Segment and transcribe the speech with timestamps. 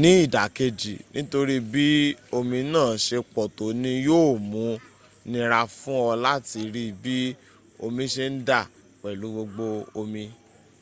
[0.00, 1.86] ní ìdàkejì nítorí bí
[2.38, 4.72] omi náà se pọ̀tọ́ ní yóò mun
[5.30, 7.16] nira fún ọ láti rí bí
[7.84, 9.66] omi se ń dà—pẹ̀lú gbogbo
[10.00, 10.22] omi